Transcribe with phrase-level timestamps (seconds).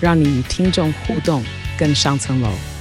[0.00, 1.42] 让你与听众互动
[1.78, 2.77] 更上层楼。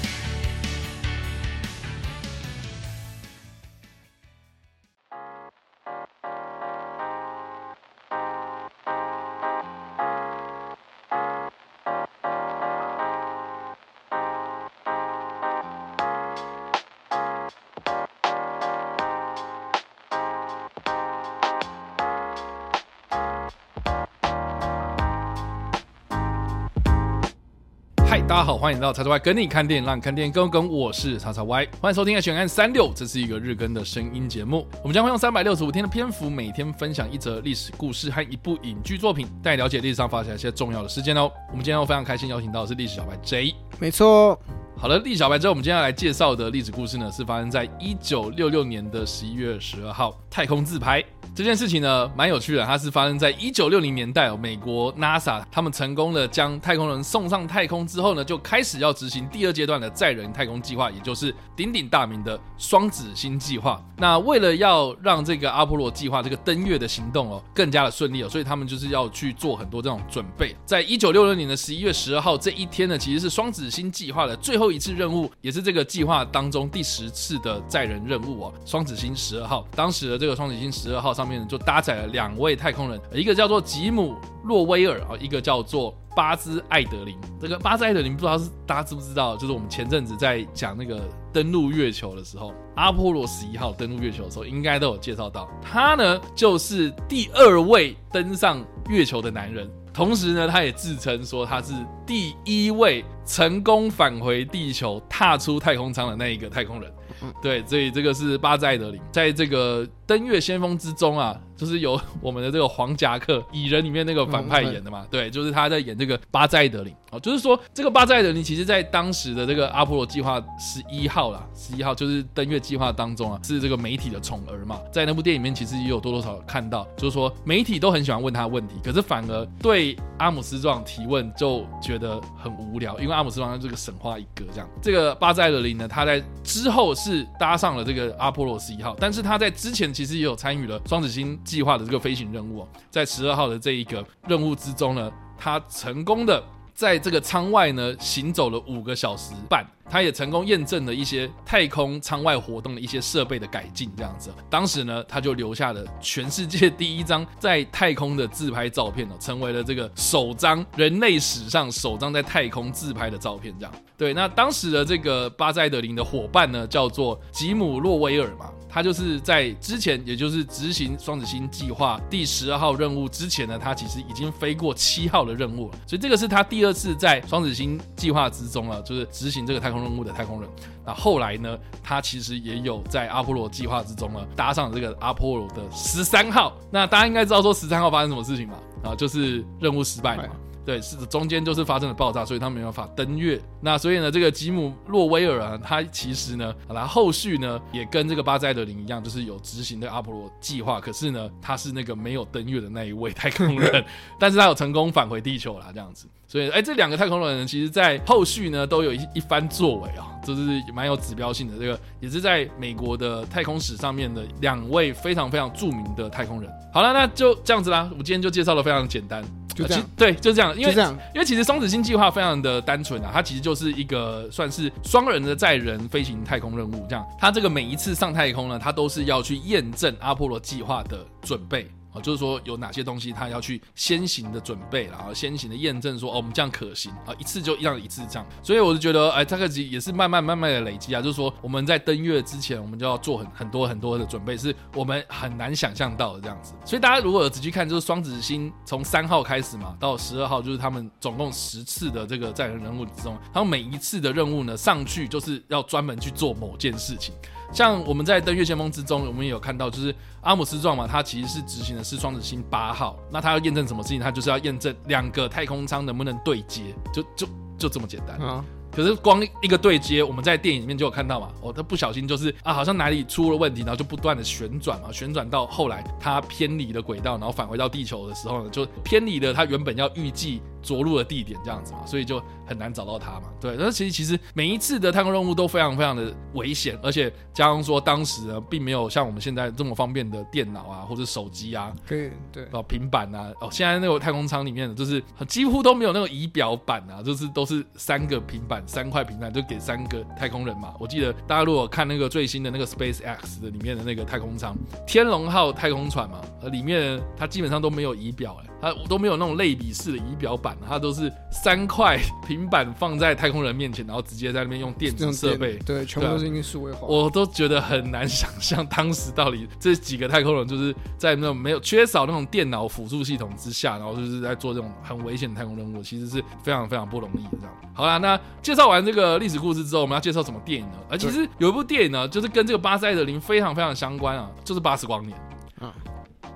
[28.37, 30.69] 大家好，欢迎来到叉叉 Y 跟你看电影，让你看电影更跟。
[30.69, 34.67] 我是叉叉 Y，欢迎收听《选案三六》，这是一个日更的声音节目。
[34.83, 41.31] 我们将会用三百六十五天的篇幅，每天分享一则历史故事和一部影剧作品，带你了解历史上发生一些重要的事件哦。
[41.49, 44.39] 我们今天非常开心邀请到的是历史小白 J，没错。
[44.79, 51.03] 好了，历小白之后我们今天要来介绍的历史故事呢，是发生在一九六六年的十一月十二号，太空自拍。
[51.35, 52.63] 这件事情呢，蛮有趣的。
[52.63, 63.83] 它是发生在一九六零年代哦，美国 NASA 他们成功的将太空人送上太空之后呢，就开始要执行第二阶段的载人太空计划，也就是鼎鼎大名的双子星计划。
[63.97, 70.55] 那为了要让这个阿波罗计划这个登月的行动哦更加的顺利哦，所以他们就是要去做很多这种准备。
[70.65, 78.53] 在一九六六年的十一月十二号这一天呢，其实是双子星计划的最后一次任务，也是这个计划当中第十次的载人任务哦。
[78.65, 87.17] 双子星十二号，当时的这个双子星十二号上面就搭载了两位太空人，一个叫做吉姆洛威尔啊，一个叫做巴兹艾德林。
[87.39, 89.35] 这个巴兹艾德林不知道是大家知不知道？
[89.37, 91.01] 就是我们前阵子在讲那个
[91.31, 95.49] 登陆月球的时候，阿波罗十一号登陆月球的时候，应该都有介绍到。
[95.61, 101.73] 他呢，就是第二位登上月球的男人，同时呢，他也自称说他是
[102.05, 106.93] 第一位成功返回地球、踏出太空舱的那一个太空人。
[107.41, 111.39] 对，所以这个是巴兹艾德林，在这个登月先锋之中啊。
[111.57, 134.69] 就是由 我们的这个黄夹克蚁人里面那个反派演的嘛，对，就是他在演这个巴兹艾德林哦，就是说这个巴兹艾德林其实在当时的这个阿波罗计划十一号啦，十一号就是登月计划当中啊，是这个媒体的宠儿嘛，在那部电影里面其实也有多多少少看到，就是说媒体都很喜欢问他问题，可是反而对阿姆斯壮提问就觉得很无聊，因为阿姆斯壮是这个神话一哥这样。
[134.79, 149.65] 这个巴兹艾德林呢，他在之后是搭上了这个阿波罗十一号，但是他在之前其实也有参与了双子星计划的这个飞行任务，在十二号的这一个任务之中呢，他成功的在这个舱外呢行走了五个小时半。
[149.89, 154.29] 他也成功验证了一些太空舱外活动的一些设备的改进，这样子。
[154.49, 163.55] 当时呢，他就留下了全世界第一张在太空的自拍照片哦，成为了这个首张人类史上首张在太空自拍的照片。
[163.57, 164.13] 这样，对。
[164.13, 179.77] 那当时的这个巴塞德林的伙伴呢，叫做吉姆洛威尔嘛，他就是在之前，也就是执行双子星计划第十二号任务之前呢，他其实已经飞过七号的任务了，所以这个是他第二次在双子星计划之中啊，就是执行这个太空。
[179.77, 180.49] 任务的太空人，
[180.83, 181.55] 那后来呢？
[181.83, 186.51] 他其实也有在阿波罗计划之中呢，搭上这个阿波罗的十三号。
[186.71, 188.55] 那大家应该知道说十三号发生什么事情吧？
[188.83, 190.23] 啊，就是任务失败嘛。
[190.67, 193.41] 对，是中间就是发生了爆炸，所以他没办法登月。
[193.61, 200.81] 那所以呢，这个吉姆洛威尔啊，他其实呢，好啦，后续呢也跟这个巴兹艾德林一样，就是有执行的阿波罗计划。
[200.81, 203.85] 可是呢，他是那个没有登月的那一位太空人，
[204.19, 206.05] 但是他有成功返回地球啦，这样子。
[206.27, 211.57] 所以，哎，这两个太空人其实，在后续呢都有一一番作为啊，这、就是蛮有指标性的。
[211.57, 216.51] 这个也是在美国的太空史上面的两位非常非常著名的太空人。
[216.73, 217.89] 好了，那就这样子啦。
[217.91, 219.23] 我今天就介绍的非常简单。
[219.57, 231.67] 就这样，对，就这样，因为这样，因为其实双子星计划非常的单纯啊，它其实就是一个算是双人的载人飞行太空任务，这样，它这个每一次上太空呢，它都是要去验证阿波罗计划的准备。
[231.93, 246.53] 啊就是说有哪些东西他要去先行的准备，然后先行的验证说哦，我们这样可行啊，一次就一样一次这样，所以我就觉得哎，这个也是慢慢慢慢的累积啊，就是说我们在登月之前，我们就要做很很多很多的准备，是我们很难想象到的这样子。
[246.65, 257.13] 所以大家如果有仔细看，就是双子星从三号开始嘛，到十二号，就是他们总共十次的这个载人任务之中，他们每一次的任务呢，上去就是要专门去做某件事情。
[257.51, 262.97] 像我们在登月先锋之中，我们也有看到，就是阿姆斯壮嘛，他其实是执行的是双子星八号。
[263.11, 263.99] 那他要验证什么事情？
[263.99, 267.27] 他就是要验证两个太空舱能不能对接，就就
[267.57, 268.43] 就这么简单啊。
[268.69, 283.23] 可是光一个对接，我们在电影里面就有看到嘛，哦，他不小心就是啊，好像哪里出了问题，然后就不断的旋转嘛，旋转到后来他偏离了轨道，然后返回到地球的时候呢，就偏离了他原本要预计着陆的地点这样子嘛，所以就很难找到它嘛。
[283.39, 300.73] 对，那其实其实每一次的太空任务都非常非常的危险，而且加上说当时呢，并没有像我们现在这么方便的电脑啊，或者手机啊，可以对哦平板啊，哦现在那个太空舱里面的就是几乎都没有那个仪表板啊，就是都是三个平板，三块平板就给三个太空人嘛。
[300.79, 304.55] 我记得大家如果看那个最新的那个 Space X 的里面的那个太空舱，
[304.85, 308.49] 天龙号太空船嘛，呃里面它基本上都没有仪表哎。
[308.59, 316.87] 它都没有那种类比式的仪表板，它都是三块 平板放在太空人面前，然后直接在那边用电子设备，对，全部都是因为数位化。
[316.87, 327.37] 我都觉得很难 想象当时到底这几个太空人就是在那种没有缺少那种电脑辅助系统之下，然后就是在做这种很危险的太空任务，其实是非常非常不容易的。
[327.39, 330.77] 这样，好啦，那介绍完这个历史故事之后，我们要介绍什么电影呢？
[330.89, 335.17] 而其实有一部电影呢，就是跟这个巴斯艾德林非常非常相关啊，就是《巴斯光年》
[335.63, 335.73] 啊。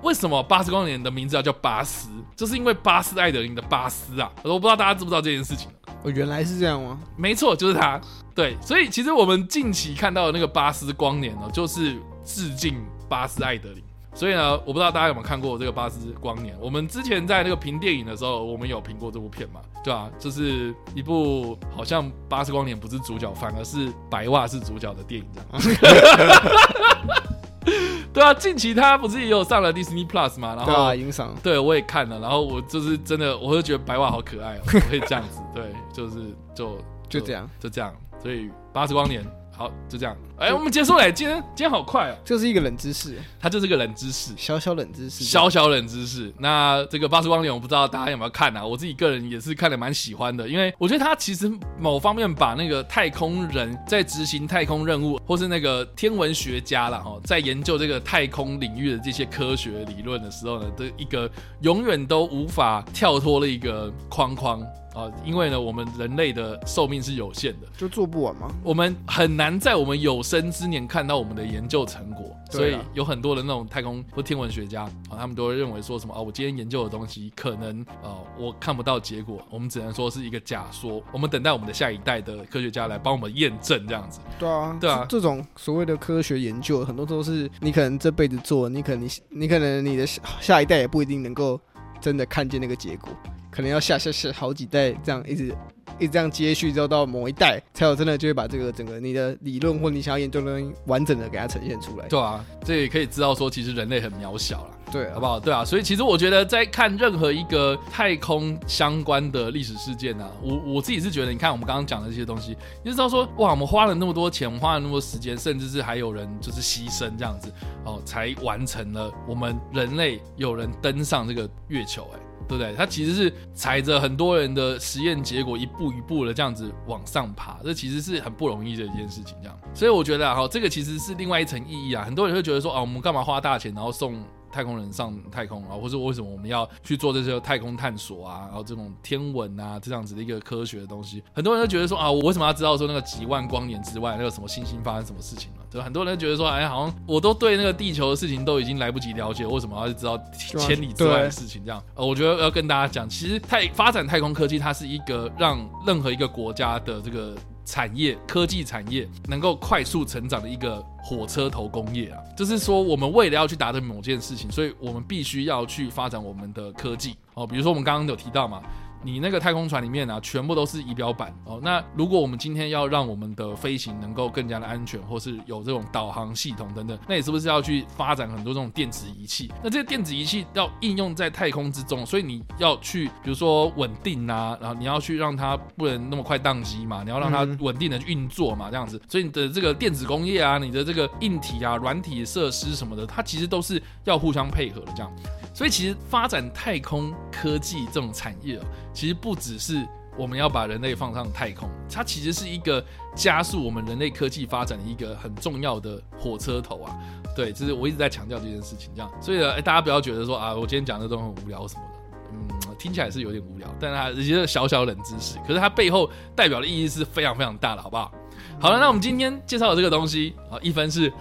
[0.01, 2.09] 为什么巴斯光年的名字要叫巴斯？
[2.42, 4.32] 就是因为巴斯艾德林的巴斯啊！
[4.42, 5.70] 我不知道大家知不知道这件事情。
[6.02, 7.00] 哦，原来是这样吗？
[7.16, 8.02] 没错，就是他。
[8.34, 11.96] 对，所以其实我们近期看到的那个巴斯光年呢，就是
[12.26, 13.84] 致敬巴斯艾德林。
[14.16, 16.58] 所以呢，我不知道大家有没有看过这个巴斯光年。
[16.60, 19.62] 我们之前在那个评电影的时候，我们有评过这部片嘛？
[19.84, 25.78] 对啊，就是一部好像巴斯光年不是主角，反而是白袜是主角的电影这样。
[28.13, 30.56] 对啊，近期他不是也有上了 Disney Plus 嘛？
[30.56, 31.34] 然后对啊，影赏。
[31.42, 35.63] 对，我也看了，然后我就是真的，我就觉得白袜好可爱哦，可以这样子，对，
[35.94, 36.16] 就是
[36.54, 36.78] 就
[37.08, 39.25] 就，就这样，就这样，所以八十光年。
[39.56, 40.15] 好，就这样。
[40.38, 41.12] 哎、欸，我们结束了。
[41.12, 42.15] 今天今天好快哦。
[42.25, 46.33] 这是一个冷知识，它就是个冷知识，小小冷知识，小小冷知识。
[46.39, 48.65] 那这个巴斯光年，我不知道大家有没有看啊？
[48.65, 61.30] 我自己个人也是看的蛮喜欢的，因为我觉得它其实某方面把那个太空人在执行太空任务，或是那个天文学家啦，哈，在研究这个太空领域的这些科学理论的时候呢，的一个
[61.62, 64.59] 永远都无法跳脱的一个框框。
[64.94, 68.51] 啊，因为呢，我们人类的寿命是有限的，就做不完吗？
[68.62, 84.20] 我们很难在我们有生之年看到我们的研究成果，所以有很多的那种太空或天文学家啊，他们都会认为说什么啊，我今天研究的东西可能呃，我看不到结果，我们只能说是一个假说，我们等待我们的下一代的科学家来帮我们验证这样子。
[84.38, 91.60] 对啊，对啊，这种所谓的科学研究，很多都是你可能这辈子做，你可能你你可能你的下一代也不一定能够
[92.02, 93.10] 真的看见那个结果。
[93.50, 95.54] 可能要下下下好几代，这样一直
[96.01, 102.07] 一直这样接续，之后到某一代才有真的就会把这个整个你的理论或你想要研究的东西完整的给它呈现出来。
[102.07, 104.77] 对啊，这也可以知道说，其实人类很渺小了。
[104.92, 105.39] 对啊，好不好？
[105.39, 117.54] 对啊，所以其实我觉得在看任何一个太空相关的历史事件呢、啊，我我自己是觉得，你看我们刚刚讲的这些东西，你就知道说，哇，我们花了那么多钱，我们花了那么多时间，甚至是还有人就是牺牲这样子
[117.86, 122.31] 哦，才完成了我们人类有人登上这个月球、欸，哎。
[122.51, 122.75] 对不对？
[122.75, 129.38] 他其实是踩着很多人的实验结果，一步一步的这样子往上爬，这其实是很不容易的一件事情。
[129.42, 132.03] 这样，所以我觉得啊，这个其实是另外一层意义啊。
[132.03, 134.21] 很多人会觉得说，啊，我们干嘛花大钱，然后送
[134.51, 138.42] 太空人上太空啊，或者为什么我们要去做这些太空探索啊？
[138.48, 145.61] 然后这种天文啊，这样子的一个科学的东西，很多人都觉得说啊，我为什么要知道说那个几万光年之外那个什么星星发生什么事情呢？
[145.71, 151.64] 对，很多人觉得说，哎，好像我都对那个地球的事情都已经来不及了解，为什么要去知道千里之外的事情？
[151.64, 157.35] 这样，呃，我觉得要跟大家讲，其实太发展太空科技，它是一个让任何一个国家的这个。
[157.71, 168.61] 产业科技产业能够快速成长的一个火车头工业啊，就是说我们为了要去达成某件事情，所以我们必须要去发展我们的科技哦，比如说我们刚刚有提到嘛。
[169.04, 171.60] 你那个太空船里面啊，全部都是仪表板哦。
[171.64, 179.52] 那如果我们今天要让我们的飞行能够更加的安全，或是有这种导航系统等等，那你是不是要去发展很多这种电子仪器？
[179.64, 189.02] 那这些电子仪器要应用在太空之中，所以你要去，比如说稳定啊，然后你要去让它不能那么快宕机嘛，你要让它稳定的运作嘛，这样子。
[189.08, 195.12] 所以你的这个电子工业啊，你的这个硬体啊、软体设施什么的，它其实都是要互相配合的这样。
[195.54, 199.86] 所以其实发展太空科技这种产业啊，其实不只是
[200.18, 202.84] 我们要把人类放上太空，它其实是一个
[203.16, 206.96] 加速我们人类科技发展的一个很重要的火车头啊。
[207.36, 209.10] 对，就是我一直在强调这件事情，这样。
[209.22, 218.12] 所以呢，哎，大家不要觉得说啊，我今天讲的都很无聊什么的，嗯，听起来是有点无聊，但是它一些小小冷知识，可是它背后代表的意义是非常非常大的，好不好？
[218.60, 221.12] 好了，那我们今天介绍的这个东西啊，一分是，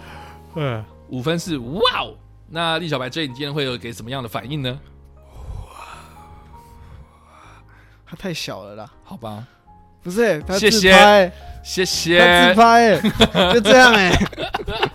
[0.56, 2.14] 嗯，五分是，哇哦。
[2.52, 4.78] 那立小白这你今天会有给什么样的反应呢？
[8.04, 9.46] 他太小了啦，好吧，
[10.02, 12.18] 不是，他自拍，谢谢。
[12.18, 12.98] 他自拍，
[13.32, 14.10] 哎，就这样哎。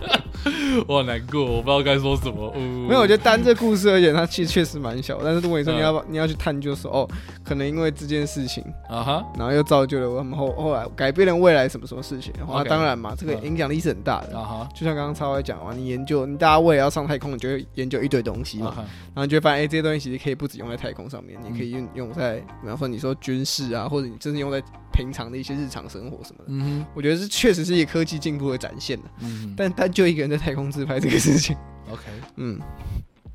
[0.88, 2.52] 我好难过，我不知道该说什么。
[2.56, 5.18] 嗯、没有，我觉得单这故事而言，它其实确实蛮小。
[5.22, 7.08] 但是如果你说你要、嗯、你要去探究说，哦，
[7.44, 12.32] 可能因为这件事情啊哈，然后又造就了我们后后来改变了未来什么什么事情。
[12.38, 14.68] 那、okay, 当然嘛，这个影响力是很大的啊哈。
[14.74, 18.74] 就像刚刚超威讲嘛，你研究，你大家为了要上太空，你就会研究一堆东西嘛。
[18.76, 26.44] 然后你就会发现，哎、欸，这些东西其实可以不止用在太空上面，你可以用用在，比方说你说军事啊，或者你真的用在平常的一些日常生活什么的。
[26.48, 29.04] 嗯哼，我觉得是确实是一个科技进步的展现的。
[29.20, 31.56] 嗯，但单就一个人在太空自拍这个事情
[31.90, 32.02] ，OK，
[32.36, 32.58] 嗯，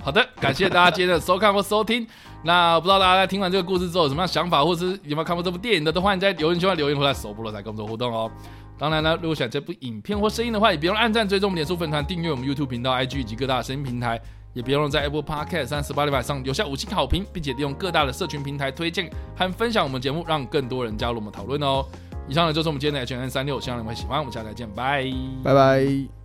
[0.04, 2.08] 好的，感谢大家今天的收看或收听。
[2.44, 8.32] 那不知道大家在听完这个故事之后有什么样想法，或是有没有看过这部电影的，都欢迎在留言区留言或在首播了来跟我们做互动哦。
[8.80, 14.20] 当然呢，如果喜欢这部影片或声音的话，也别忘按赞、追踪我们脸书粉团、订阅我们 YouTube 频道、IG 以及各大声音平台，
[14.54, 21.86] 也别忘在 Apple Podcast 三十八礼拜上留下五星好评，并且利用各大的社群平台推荐和分享我们节目，让更多人加入我们讨论哦。
[22.28, 24.18] 以上呢就是我们今天的 H N 365，希望你们会喜欢。
[24.18, 25.06] 我们下次再见，拜
[25.44, 26.21] 拜拜。